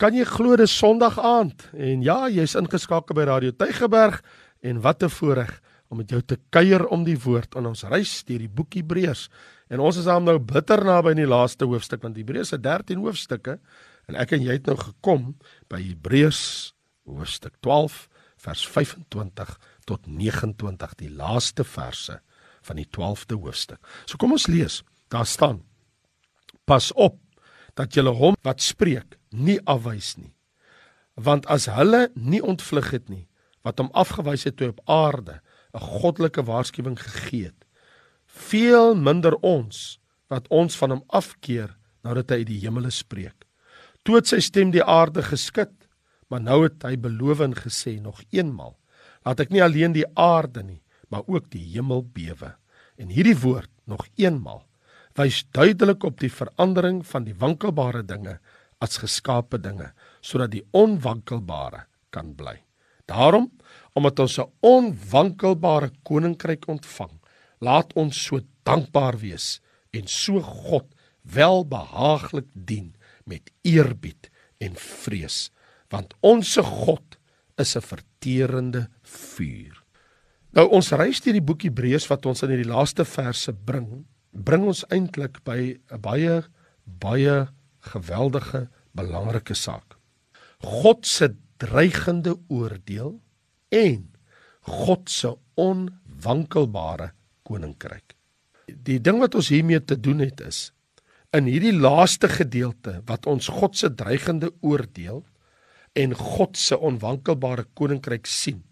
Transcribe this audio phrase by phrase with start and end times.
[0.00, 4.22] kan jy glo dis Sondag aand en ja, jy's ingeskakel by Radio Tygerberg
[4.64, 8.24] en wat 'n voorreg om met jou te kuier om die woord aan ons reis
[8.24, 9.28] deur die boek Hebreërs.
[9.68, 12.98] En ons is aan nou bitter naby in die laaste hoofstuk want Hebreërs het 13
[12.98, 13.58] hoofstukke
[14.08, 15.36] en ek en jy het nou gekom
[15.68, 16.72] by Hebreërs
[17.04, 18.08] hoofstuk 12
[18.38, 22.20] vers 25 tot 29, die laaste verse
[22.62, 23.80] van die 12de hoofstuk.
[24.06, 24.82] So kom ons lees.
[25.08, 25.62] Daar staan:
[26.64, 27.18] Pas op
[27.74, 30.34] dat julle hom wat spreek nie afwys nie.
[31.14, 33.26] Want as hulle nie ontvlug het nie
[33.66, 35.40] wat hom afgewys het toe op aarde
[35.74, 37.64] 'n goddelike waarskuwing gegee het,
[38.26, 43.46] veel minder ons wat ons van hom afkeer nou dat hy uit die hemele spreek.
[44.02, 45.72] Toe het sy stem die aarde geskit,
[46.28, 48.78] maar nou het hy beloof en gesê nog eenmal,
[49.26, 52.54] laat ek nie alleen die aarde nie, maar ook die hemel bewe.
[52.96, 54.64] En hierdie woord nog eenmal
[55.18, 58.38] wys duidelik op die verandering van die wankelbare dinge
[58.80, 62.58] as geskape dinge sodat die onwankelbare kan bly.
[63.06, 63.50] Daarom,
[63.94, 67.20] omdat ons 'n onwankelbare koninkryk ontvang,
[67.60, 69.60] laat ons so dankbaar wees
[69.92, 70.86] en so God
[71.22, 75.50] welbehaaglik dien met eerbied en vrees,
[75.90, 77.18] want ons se God
[77.58, 79.82] is 'n verterende vuur.
[80.52, 84.66] Nou ons reis deur die boek Hebreërs wat ons in hierdie laaste verse bring, bring
[84.66, 86.42] ons eintlik by 'n baie
[86.84, 87.48] baie
[87.80, 89.96] geweldige belangrike saak.
[90.60, 93.20] God se dreigende oordeel
[93.68, 94.10] en
[94.60, 98.14] God se onwankelbare koninkryk.
[98.70, 100.70] Die ding wat ons hiermee te doen het is
[101.36, 105.22] in hierdie laaste gedeelte wat ons God se dreigende oordeel
[105.98, 108.62] en God se onwankelbare koninkryk sien,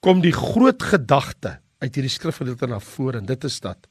[0.00, 3.88] kom die groot gedagte uit hierdie skrifgedeelte na vore en dit is dat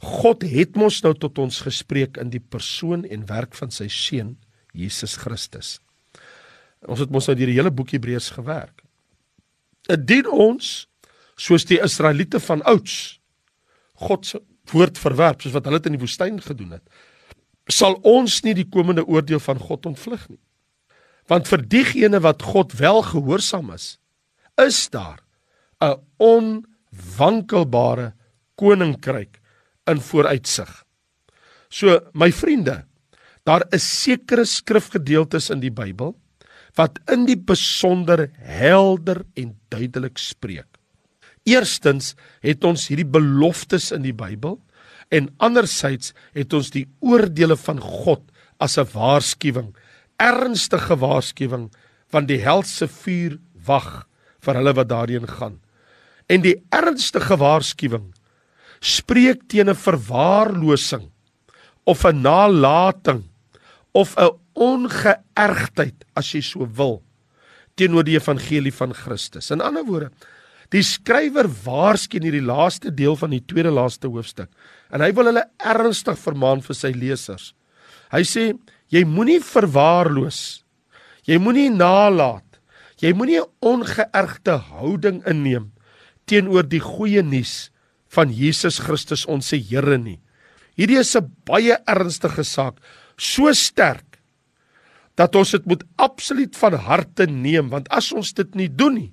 [0.00, 4.36] God het mos nou tot ons gespreek in die persoon en werk van sy seun
[4.72, 5.78] Jesus Christus.
[6.88, 8.80] Ons het mos nou deur die hele boek Hebreërs gewerk.
[9.88, 10.86] Dit dien ons
[11.40, 13.20] soos die Israeliete van ouds
[14.00, 14.40] God se
[14.70, 16.84] woord verwerp soos wat hulle dit in die woestyn gedoen het.
[17.70, 20.40] Sal ons nie die komende oordeel van God ontvlug nie.
[21.30, 23.98] Want vir diegene wat God wel gehoorsaam is,
[24.58, 25.20] is daar
[25.82, 28.12] 'n onwankelbare
[28.54, 29.39] koninkryk
[29.90, 30.70] in vooruitsig.
[31.70, 32.84] So my vriende,
[33.46, 36.14] daar is sekere skrifgedeeltes in die Bybel
[36.78, 40.68] wat in die besonder helder en duidelik spreek.
[41.48, 42.14] Eerstens
[42.44, 44.60] het ons hierdie beloftes in die Bybel
[45.10, 48.22] en andersins het ons die oordeele van God
[48.60, 49.74] as 'n waarskuwing,
[50.18, 51.70] ernstige waarskuwing
[52.10, 54.06] van die helse vuur wag
[54.40, 55.60] vir hulle wat daarin gaan.
[56.28, 58.12] En die ernstige waarskuwing
[58.80, 61.10] spreek teen 'n verwaarlosing
[61.84, 63.28] of 'n nalatiging
[63.92, 67.02] of 'n ongeërgdheid as jy so wil
[67.76, 69.50] teenoor die evangelie van Christus.
[69.50, 70.10] In ander woorde,
[70.70, 74.50] die skrywer waarsku in hierdie laaste deel van die tweede laaste hoofstuk
[74.92, 77.54] en hy wil hulle ernstig vermaan vir sy lesers.
[78.12, 78.44] Hy sê
[78.90, 80.62] jy moenie verwaarloos.
[81.24, 82.44] Jy moenie nalat.
[83.00, 85.72] Jy moenie 'n ongeërgde houding inneem
[86.26, 87.70] teenoor die goeie nuus
[88.10, 90.18] van Jesus Christus ons se Here nie.
[90.76, 92.80] Hierdie is 'n baie ernstige saak,
[93.16, 94.18] so sterk
[95.16, 99.12] dat ons dit moet absoluut van harte neem want as ons dit nie doen nie,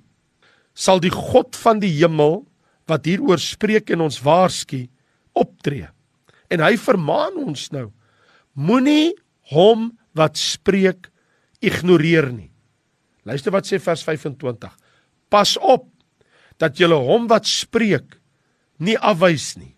[0.74, 2.46] sal die God van die hemel
[2.88, 4.88] wat hieroor spreek en ons waarsku
[5.34, 5.88] optree.
[6.50, 7.92] En hy vermaan ons nou:
[8.54, 9.12] Moenie
[9.52, 11.10] hom wat spreek
[11.60, 12.50] ignoreer nie.
[13.28, 14.72] Luister wat sê vers 25.
[15.28, 15.88] Pas op
[16.58, 18.16] dat jy hom wat spreek
[18.78, 19.74] nie afwys nie.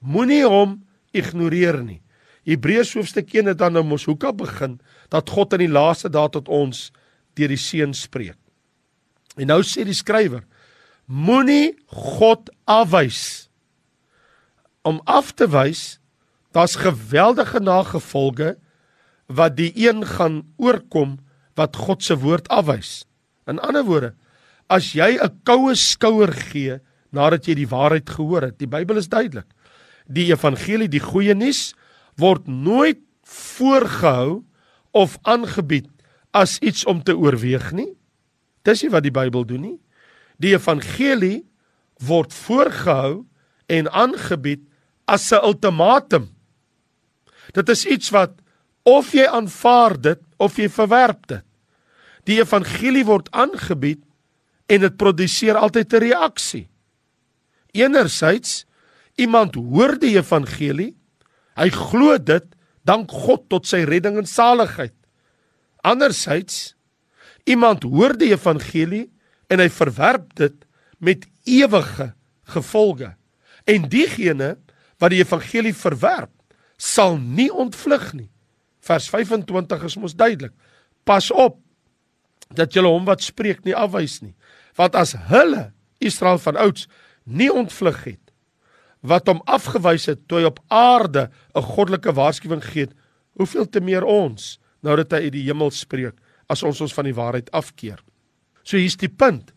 [0.00, 0.80] Moenie hom
[1.14, 2.00] ignoreer nie.
[2.44, 4.78] Hebreërs hoofstuk 1 het dan nou mos hoeka begin
[5.12, 6.90] dat God in die laaste dae tot ons
[7.38, 8.38] deur die seun spreek.
[9.40, 10.44] En nou sê die skrywer:
[11.06, 13.48] Moenie God afwys.
[14.84, 15.98] Om af te wys,
[16.52, 18.54] daar's geweldige nagevolge
[19.26, 21.18] wat die een gaan oorkom
[21.56, 23.04] wat God se woord afwys.
[23.48, 24.12] In ander woorde,
[24.68, 26.80] as jy 'n koue skouer gee
[27.14, 28.58] nadat jy die waarheid gehoor het.
[28.58, 29.48] Die Bybel is duidelik.
[30.06, 31.72] Die evangelie, die goeie nuus
[32.20, 34.44] word nooit voorgehou
[34.92, 35.88] of aangebied
[36.34, 37.92] as iets om te oorweeg nie.
[38.66, 39.78] Dis nie wat die Bybel doen nie.
[40.42, 41.44] Die evangelie
[42.04, 43.24] word voorgehou
[43.70, 44.62] en aangebied
[45.06, 46.30] as 'n ultimatum.
[47.52, 48.40] Dit is iets wat
[48.82, 51.44] of jy aanvaar dit of jy verwerp dit.
[52.24, 54.02] Die evangelie word aangebied
[54.66, 56.68] en dit produseer altyd 'n reaksie.
[57.74, 58.64] Enerzijds
[59.20, 60.92] iemand hoor die evangelie,
[61.58, 62.46] hy glo dit,
[62.86, 64.94] dank God tot sy redding en saligheid.
[65.84, 66.74] Andersyds
[67.48, 69.06] iemand hoor die evangelie
[69.52, 70.56] en hy verwerp dit
[71.04, 72.12] met ewige
[72.54, 73.12] gevolge.
[73.68, 74.54] En diegene
[75.00, 76.32] wat die evangelie verwerp,
[76.76, 78.30] sal nie ontvlug nie.
[78.84, 80.52] Vers 25 is mos duidelik.
[81.04, 81.58] Pas op
[82.54, 84.34] dat julle hom wat spreek nie afwys nie.
[84.76, 85.70] Want as hulle
[86.04, 86.88] Israel van ouds
[87.24, 88.20] nie ontvlug het
[89.04, 92.88] wat hom afgewys het toe hy op aarde 'n goddelike waarskuwing gee,
[93.36, 96.16] hoeveel te meer ons nou dat hy uit die hemel spreek
[96.48, 98.00] as ons ons van die waarheid afkeer.
[98.62, 99.52] So hier's die punt.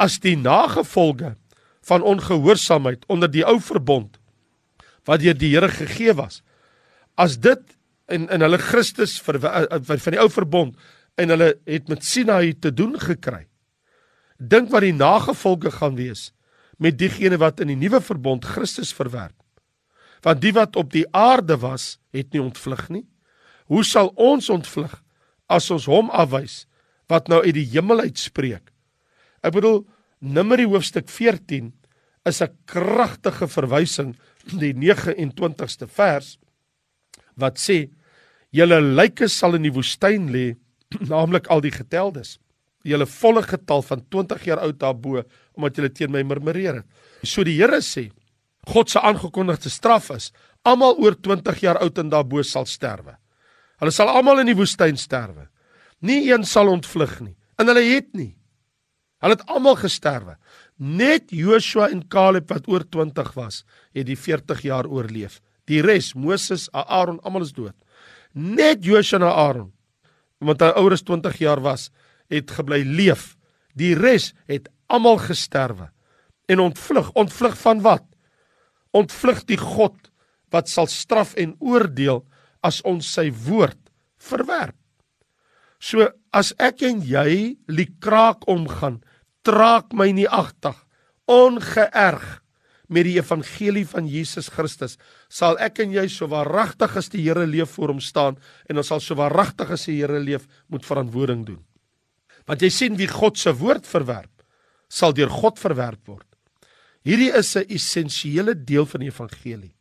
[0.00, 1.36] As die nagevolge
[1.82, 4.18] van ongehoorsaamheid onder die ou verbond
[5.04, 6.42] wat deur die Here gegee was,
[7.18, 7.62] as dit
[8.08, 10.76] in in hulle Christus vir van die ou verbond
[11.18, 13.46] en hulle het met Sinai te doen gekry.
[14.38, 16.30] Dink wat die nagevolge gaan wees
[16.82, 19.36] met diegene wat in die nuwe verbond Christus verwerp.
[20.22, 23.06] Want die wat op die aarde was, het nie ontvlug nie.
[23.70, 24.92] Hoe sal ons ontvlug
[25.50, 26.64] as ons hom afwys
[27.10, 28.72] wat nou uit die hemel uitspreek?
[29.42, 29.82] Ek bedoel
[30.22, 31.72] Numeri hoofstuk 14
[32.24, 34.14] is 'n kragtige verwysing
[34.46, 36.38] die 29ste vers
[37.34, 37.90] wat sê
[38.50, 40.54] julle lyke sal in die woestyn lê
[41.10, 42.38] naamlik al die geteldes
[42.86, 45.22] julle volle getal van 20 jaar oud daarbo
[45.56, 46.86] omdat julle teen my murmureer het.
[47.24, 48.10] So die Here sê
[48.70, 50.30] God se aangekondigde straf is
[50.62, 53.16] almal oor 20 jaar oud en daarbo sal sterwe.
[53.82, 55.48] Hulle sal almal in die woestyn sterwe.
[56.06, 57.34] Nie een sal ontvlug nie.
[57.58, 58.32] En hulle het nie.
[59.22, 60.36] Hulle het almal gesterwe.
[60.78, 63.62] Net Joshua en Caleb wat oor 20 was,
[63.94, 65.40] het die 40 jaar oorleef.
[65.70, 67.76] Die res, Moses, Aaron, almal is dood.
[68.34, 69.70] Net Joshua en Aaron,
[70.42, 71.90] want hy ouer as 20 jaar was,
[72.32, 73.36] het gebly leef.
[73.78, 75.88] Die res het almal gesterwe
[76.52, 77.12] en ontvlug.
[77.18, 78.06] Ontvlug van wat?
[78.92, 80.10] Ontvlug die God
[80.52, 82.22] wat sal straf en oordeel
[82.62, 83.78] as ons sy woord
[84.22, 84.76] verwerp.
[85.82, 89.00] So as ek en jy liekraak omgaan,
[89.42, 90.76] traak my nie agtig
[91.30, 92.24] ongeërg
[92.92, 94.98] met die evangelie van Jesus Christus
[95.32, 98.36] sal ek en jy so waaragtig as die Here leef voor hom staan
[98.68, 101.62] en ons sal so waaragtig as die Here leef moet verantwoording doen.
[102.46, 104.41] Want jy sien wie God se woord verwerp,
[104.92, 106.28] sal deur God verwerp word.
[107.02, 109.74] Hierdie is 'n essensiële deel van die evangelie.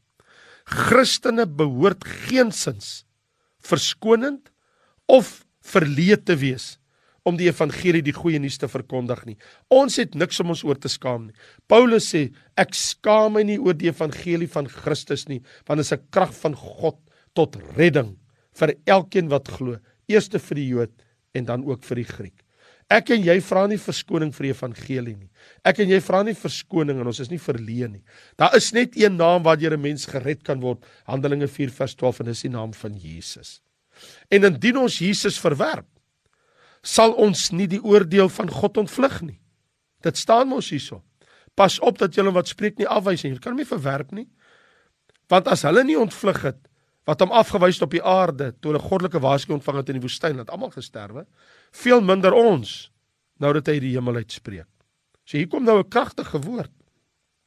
[0.66, 3.04] Christene behoort geensins
[3.60, 4.52] verskonend
[5.08, 6.78] of verleë te wees
[7.24, 9.38] om die evangelie die goeie nuus te verkondig nie.
[9.70, 11.36] Ons het niks om ons oor te skaam nie.
[11.70, 15.94] Paulus sê ek skaam my nie oor die evangelie van Christus nie, want dit is
[15.94, 16.98] 'n krag van God
[17.36, 18.18] tot redding
[18.54, 20.92] vir elkeen wat glo, eerste vir die Jood
[21.36, 22.44] en dan ook vir die Griek.
[22.92, 25.30] Ek en jy vra nie verskoning vir die evangelie nie.
[25.64, 28.02] Ek en jy vra nie verskoning en ons is nie verleë nie.
[28.40, 30.84] Daar is net een naam waardeur 'n mens gered kan word.
[31.08, 33.62] Handelinge 4 vers 12 en dis die naam van Jesus.
[34.30, 35.88] En indien ons Jesus verwerp,
[36.84, 39.40] sal ons nie die oordeel van God ontvlug nie.
[40.02, 41.04] Dit staan mos hierso.
[41.56, 43.32] Pas op dat julle wat spreek nie afwys nie.
[43.32, 44.28] Jy kan hom nie verwerp nie.
[45.30, 46.71] Want as hulle nie ontvlug het
[47.10, 50.06] wat hom afgewys het op die aarde toe hulle goddelike waarskuwing ontvang het in die
[50.06, 51.26] woestyn, het almal gesterwe
[51.72, 52.92] veel minder ons
[53.42, 54.70] nou dat hy die hemel uitspreek.
[55.26, 56.72] So hier kom nou 'n kragtige woord.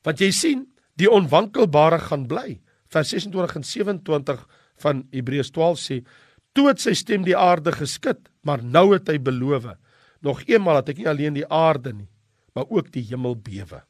[0.02, 0.66] Want jy sien,
[0.96, 2.60] die onwankelbare gaan bly.
[2.88, 4.46] Vers 26 en 27
[4.76, 6.04] van Hebreërs 12 sê:
[6.52, 9.76] "Toe het sy stem die aarde geskit, maar nou het hy beloof:
[10.20, 12.08] Nog eenmal dat ek nie alleen die aarde nie,
[12.55, 13.82] maar ook die hemel bewe."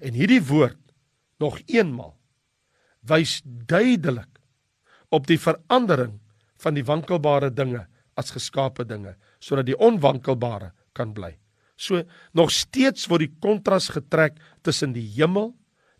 [0.00, 0.78] En hierdie woord
[1.38, 2.16] nog eenmal
[3.02, 4.35] wys duidelik
[5.10, 6.18] op die verandering
[6.62, 7.86] van die wankelbare dinge
[8.16, 11.36] as geskape dinge sodat die onwankelbare kan bly.
[11.76, 15.52] So nog steeds word die kontras getrek tussen die hemel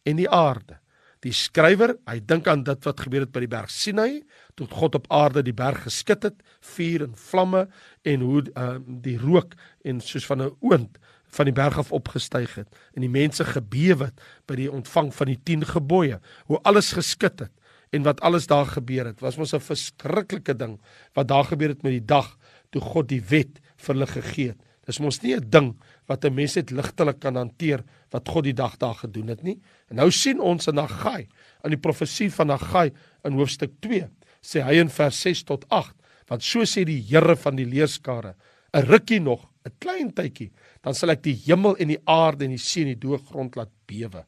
[0.08, 0.80] en die aarde.
[1.25, 4.22] Die skrywer, hy dink aan dit wat gebeur het by die berg Sinai,
[4.54, 6.36] toe God op aarde die berg geskit het,
[6.75, 7.66] vuur en vlamme
[8.06, 10.98] en hoe uh, die rook en soos van 'n oond
[11.36, 15.26] van die berg af opgestyg het en die mense gebewe het by die ontvang van
[15.26, 17.52] die 10 gebooie, hoe alles geskit het
[17.90, 19.21] en wat alles daar gebeur het.
[19.21, 20.81] Was mos 'n verskriklike ding
[21.14, 22.37] wat daar gebeur het met die dag
[22.71, 24.61] toe God die wet vir hulle gegee het.
[24.87, 25.75] Dis mos nie 'n ding
[26.07, 29.61] wat 'n mens net ligtelik kan hanteer wat God die dag daar gedoen het nie.
[29.90, 31.28] En nou sien ons in Haggai,
[31.64, 32.93] in die profesie van Haggai
[33.25, 34.09] in hoofstuk 2,
[34.43, 35.95] sê hy in vers 6 tot 8,
[36.28, 38.35] want so sê die Here van die leerskare,
[38.73, 40.52] 'n rukkie nog, 'n klein tydjie,
[40.83, 43.71] dan sal ek die hemel en die aarde en die see en die doogrond laat
[43.87, 44.25] bewe.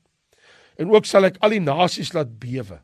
[0.79, 2.81] En ook sal ek al die nasies laat bewe.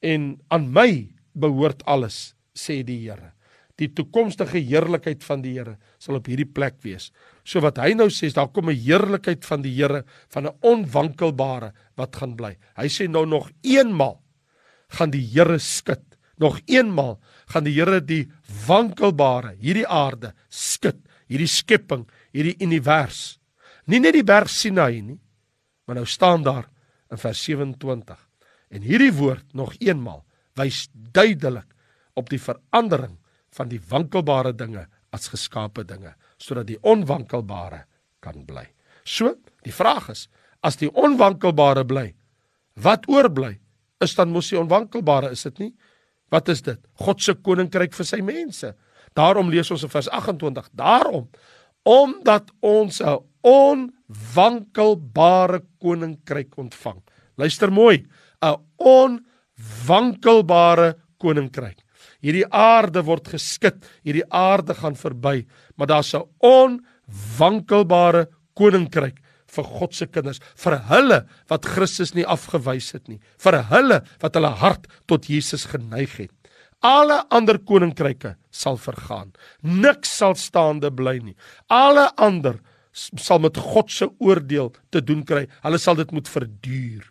[0.00, 3.38] En aan my behoort alles, sê die Here
[3.78, 7.12] die toekomstige heerlikheid van die Here sal op hierdie plek wees.
[7.46, 11.72] So wat hy nou sê, daar kom 'n heerlikheid van die Here van 'n onwankelbare
[11.96, 12.56] wat gaan bly.
[12.76, 14.20] Hy sê nou nog eenmal
[14.88, 16.04] gaan die Here skud
[16.38, 18.30] nog eenmal gaan die Here die
[18.66, 20.96] wankelbare, hierdie aarde skud,
[21.28, 23.38] hierdie skepping, hierdie univers.
[23.86, 25.20] Nie net die berg Sinai nie,
[25.86, 26.68] maar nou staan daar
[27.10, 28.27] in vers 27.
[28.70, 30.24] En hierdie woord nog eenmal
[30.58, 31.68] wys duidelik
[32.18, 33.16] op die verandering
[33.56, 37.82] van die wankelbare dinge as geskape dinge sodat die onwankelbare
[38.22, 38.68] kan bly.
[39.02, 39.32] So,
[39.66, 40.28] die vraag is,
[40.62, 42.12] as die onwankelbare bly,
[42.78, 43.56] wat oorbly?
[44.04, 45.72] Is dan mos die onwankelbare, is dit nie?
[46.30, 46.78] Wat is dit?
[47.02, 48.70] God se koninkryk vir sy mense.
[49.18, 51.26] Daarom lees ons in vers 28, daarom
[51.88, 57.02] omdat ons 'n onwankelbare koninkryk ontvang.
[57.36, 58.06] Luister mooi,
[58.42, 61.78] 'n onwankelbare koninkryk.
[62.22, 69.18] Hierdie aarde word geskit, hierdie aarde gaan verby, maar daar's 'n onwankelbare koninkryk
[69.48, 74.34] vir God se kinders, vir hulle wat Christus nie afgewys het nie, vir hulle wat
[74.34, 76.30] hulle hart tot Jesus geneig het.
[76.82, 79.32] Alle ander koninkryke sal vergaan.
[79.62, 81.34] Niks sal staande bly nie.
[81.68, 82.60] Alle ander
[82.98, 85.46] sal met God se oordeel te doen kry.
[85.64, 87.04] Hulle sal dit moet verduur.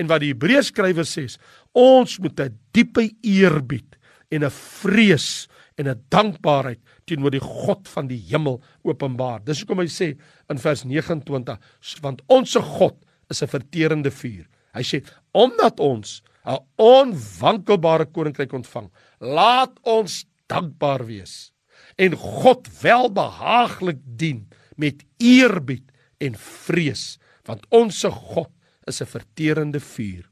[0.00, 1.26] En wat die Hebreërs skrywer sê,
[1.72, 3.96] ons moet 'n diepe eerbied
[4.30, 5.48] en 'n vrees
[5.78, 9.44] en 'n dankbaarheid teenoor die God van die hemel openbaar.
[9.44, 10.16] Dis hoekom hy sê
[10.48, 11.58] in vers 29,
[12.00, 12.96] want ons se God
[13.30, 14.46] is 'n verterende vuur.
[14.74, 21.52] Hy sê omdat ons 'n onwankelbare koninkryk ontvang, laat ons dankbaar wees
[21.96, 28.50] en God welbehaaglik dien met eerbied en vrees want ons se God
[28.88, 30.24] is 'n verterende vuur.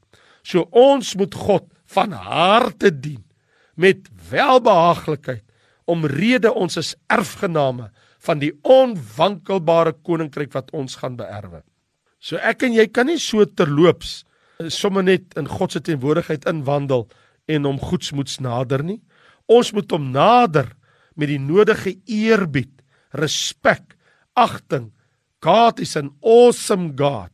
[0.43, 3.23] So ons moet God van harte dien
[3.75, 5.43] met welbehaaglikheid
[5.85, 7.91] omrede ons is erfgename
[8.23, 11.63] van die onwankelbare koninkryk wat ons gaan beerwe.
[12.23, 14.23] So ek en jy kan nie so terloops
[14.59, 17.09] eh, sommer net in God se teenwoordigheid inwandel
[17.51, 19.01] en hom goedsmoeds nader nie.
[19.51, 20.69] Ons moet hom nader
[21.19, 22.71] met die nodige eerbied,
[23.11, 23.97] respek,
[24.33, 24.91] agting.
[25.41, 27.31] God is 'n awesome God.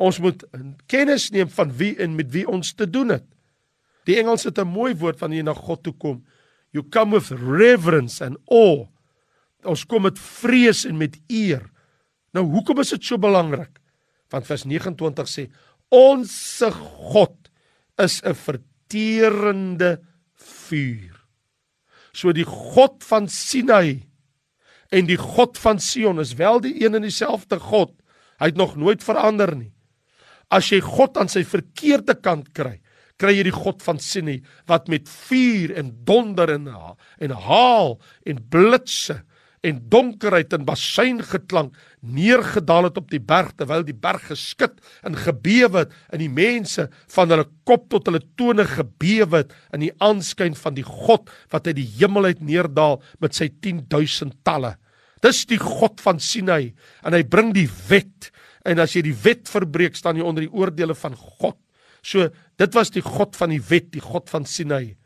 [0.00, 0.44] Ons moet
[0.86, 3.24] kennis neem van wie en met wie ons te doen het.
[4.08, 6.24] Die Engels het 'n mooi woord wanneer jy na God toe kom.
[6.72, 8.88] You come with reverence and awe.
[9.64, 11.70] Ons kom met vrees en met eer.
[12.32, 13.80] Nou hoekom is dit so belangrik?
[14.30, 15.50] Want vers 29 sê
[15.90, 16.62] ons
[17.12, 17.50] God
[17.98, 20.00] is 'n verterende
[20.34, 21.16] vuur.
[22.12, 24.09] So die God van Sinai
[24.90, 27.92] en die God van Sion is wel die een en dieselfde God.
[28.42, 29.72] Hy het nog nooit verander nie.
[30.50, 32.80] As jy God aan sy verkeerde kant kry,
[33.20, 38.40] kry jy die God van Sinai wat met vuur en donder en en haal en
[38.50, 39.20] blitse
[39.66, 45.84] en donkerheid en basseingeklank neergedaal het op die berg terwyl die berg geskit en gebewe
[45.84, 50.56] het en die mense van hulle kop tot hulle tone gebewe het in die aanskyn
[50.56, 54.76] van die God wat uit die hemel uit neerdaal met sy 10000 talle.
[55.20, 56.72] Dis die God van Sinai
[57.04, 58.30] en hy bring die wet
[58.64, 61.58] en as jy die wet verbreek staan jy onder die oordeele van God.
[62.00, 64.96] So dit was die God van die wet, die God van Sinai.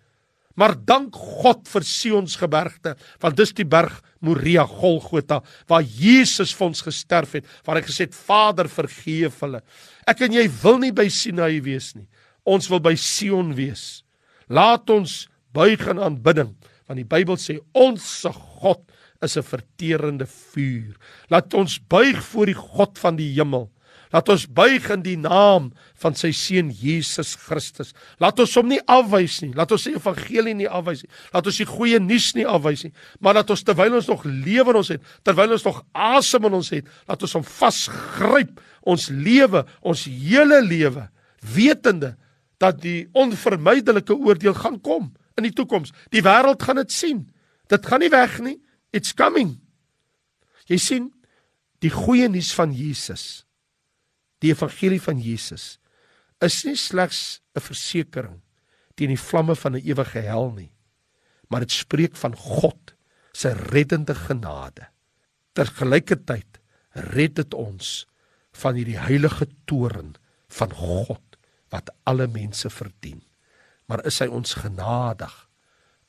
[0.55, 6.69] Maar dank God vir Sion's gebergte, want dis die berg Moria Golgotha waar Jesus vir
[6.71, 9.61] ons gesterf het, waar hy gesê het Vader vergeef hulle.
[10.07, 12.07] Ek en jy wil nie by Sinai wees nie.
[12.47, 14.05] Ons wil by Sion wees.
[14.49, 15.25] Laat ons
[15.57, 16.53] buig in aanbidding,
[16.87, 18.85] want die Bybel sê ons se God
[19.25, 20.95] is 'n verterende vuur.
[21.31, 23.71] Laat ons buig voor die God van die hemel.
[24.13, 25.71] Laat ons buig in die naam
[26.03, 27.93] van sy seun Jesus Christus.
[28.23, 29.53] Laat ons hom nie afwys nie.
[29.57, 31.11] Laat ons sy evangelie nie afwys nie.
[31.35, 32.93] Laat ons die goeie nuus nie afwys nie.
[33.25, 36.59] Maar laat ons terwyl ons nog lewe in ons het, terwyl ons nog asem in
[36.61, 38.61] ons het, laat ons hom vasgryp.
[38.85, 41.07] Ons lewe, ons hele lewe,
[41.55, 42.15] wetende
[42.61, 45.09] dat die onvermydelike oordeel gaan kom
[45.39, 45.95] in die toekoms.
[46.13, 47.25] Die wêreld gaan dit sien.
[47.73, 48.59] Dit gaan nie weg nie.
[48.95, 49.57] It's coming.
[50.69, 51.09] Jy sien,
[51.83, 53.45] die goeie nuus van Jesus
[54.45, 55.79] die evangelie van Jesus
[56.45, 58.41] is nie slegs 'n versekering
[58.95, 60.73] teen die vlamme van 'n ewige hel nie,
[61.49, 62.95] maar dit spreek van God
[63.33, 64.89] se reddende genade.
[65.53, 66.61] Tergelykertyd
[66.93, 68.07] red dit ons
[68.53, 70.15] van hierdie heilige toorn
[70.49, 71.39] van God
[71.71, 73.23] wat alle mense verdien.
[73.87, 75.35] Maar is hy ons genadig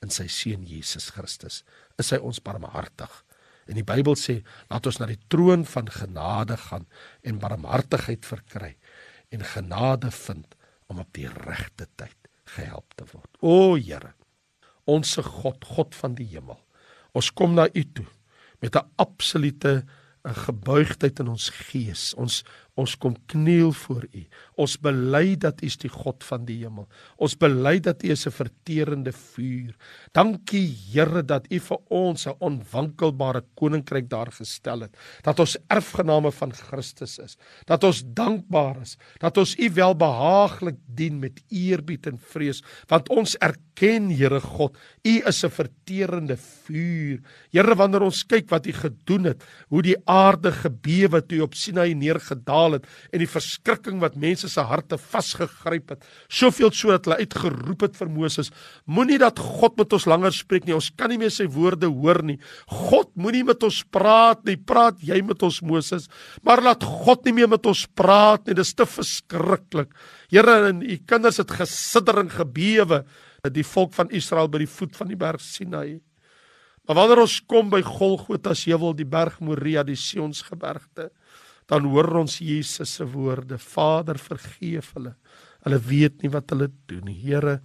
[0.01, 1.63] in sy seun Jesus Christus?
[1.97, 3.24] Is hy ons barmhartig?
[3.65, 6.85] En die Bybel sê, laat ons na die troon van genade gaan
[7.25, 8.75] en barmhartigheid verkry
[9.33, 10.55] en genade vind
[10.87, 13.31] om op die regte tyd gehelp te word.
[13.41, 14.13] O Here,
[14.85, 16.59] onsse God, God van die hemel.
[17.17, 18.05] Ons kom na U toe
[18.61, 19.85] met 'n absolute
[20.25, 22.13] 'n gebuigdheid in ons gees.
[22.13, 22.43] Ons
[22.75, 24.21] Ons kom kniel voor U.
[24.59, 26.89] Ons bely dat U is die God van die hemel.
[27.15, 29.71] Ons bely dat U is 'n verterende vuur.
[30.11, 34.97] Dankie Here dat U vir ons 'n onwankelbare koninkryk daar gestel het.
[35.23, 37.37] Dat ons erfgename van Christus is.
[37.65, 38.97] Dat ons dankbaar is.
[39.19, 45.21] Dat ons U welbehaaglik dien met eerbied en vrees, want ons erken Here God, U
[45.27, 47.21] is 'n verterende vuur.
[47.51, 51.93] Here, wanneer ons kyk wat U gedoen het, hoe die aarde gebewe toe op Sinai
[51.93, 56.05] neergedaal gehaal het en die verskrikking wat mense se harte vasgegryp het.
[56.29, 58.51] Soveel so dat hulle uitgeroep het vir Moses:
[58.85, 60.75] Moenie dat God met ons langer spreek nie.
[60.75, 62.39] Ons kan nie meer sy woorde hoor nie.
[62.67, 64.57] God moenie met ons praat nie.
[64.57, 66.09] Praat jy met ons Moses,
[66.43, 68.55] maar laat God nie meer met ons praat nie.
[68.55, 69.93] Dit is te verskriklik.
[70.31, 73.03] Here en u kinders het gesidder en gebewe
[73.45, 76.01] die volk van Israel by die voet van die berg Sinai.
[76.85, 81.09] Maar wanneer ons kom by Golgotha se heuwel, die berg Moria, die Sionsgebergte,
[81.69, 85.15] dan hoor ons Jesus se woorde: Vader, vergeef hulle.
[85.65, 87.17] Hulle weet nie wat hulle doen nie.
[87.17, 87.59] Here,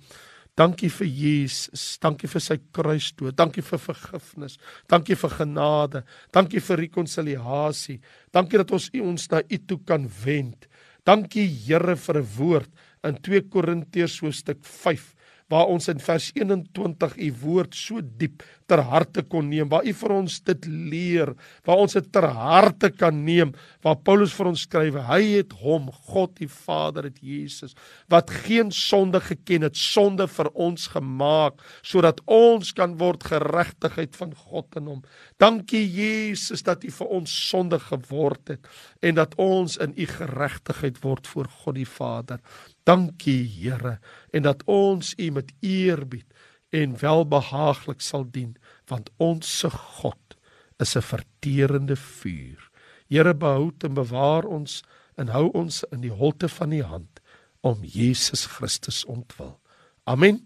[0.57, 1.99] dankie vir Jesus.
[2.00, 3.37] Dankie vir sy kruisdood.
[3.37, 4.57] Dankie vir vergifnis.
[4.88, 6.04] Dankie vir genade.
[6.33, 8.00] Dankie vir rekonsiliasie.
[8.33, 10.69] Dankie dat ons ons na U toe kan wend.
[11.04, 12.71] Dankie Here vir 'n woord
[13.04, 15.14] in 2 Korintiërs hoofstuk 5
[15.50, 19.93] waar ons in vers 21 u woord so diep ter harte kon neem, waar u
[20.03, 21.33] vir ons dit leer,
[21.67, 23.53] waar ons dit ter harte kan neem,
[23.85, 27.75] waar Paulus vir ons skryf, hy het hom, God die Vader het Jesus,
[28.12, 34.35] wat geen sonde geken het, sonde vir ons gemaak, sodat ons kan word geregtigheid van
[34.47, 35.05] God in hom.
[35.43, 38.71] Dankie Jesus dat u vir ons sonde geword het
[39.03, 42.41] en dat ons in u geregtigheid word voor God die Vader.
[42.89, 43.99] Dankie Here
[44.33, 46.27] en dat ons U met eerbied
[46.71, 48.57] en welbehaaglik sal dien
[48.91, 50.37] want ons se God
[50.79, 52.71] is 'n verterende vuur.
[53.09, 54.83] Here behou en bewaar ons
[55.17, 57.21] en hou ons in die holte van U hand
[57.61, 59.61] om Jesus Christus ontwil.
[60.05, 60.45] Amen.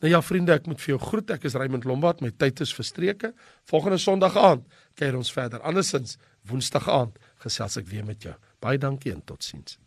[0.00, 1.30] Nou ja vriende, ek moet vir jou groet.
[1.30, 2.20] Ek is Raymond Lombard.
[2.20, 3.32] My tyd is verstreke.
[3.64, 5.62] Volgende Sondag aand kyk ons verder.
[5.64, 8.34] Andersins Woensdag aand gesels ek weer met jou.
[8.60, 9.78] Baie dankie en totsiens.